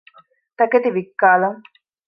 [0.57, 1.59] ތަކެތި ވިއްކާލަން